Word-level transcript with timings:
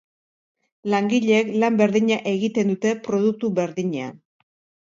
Langileek 0.93 1.51
lan 1.63 1.77
berdina 1.83 2.19
egiten 2.33 2.75
dute 2.75 2.97
produktu 3.09 3.55
berdinean. 3.61 4.19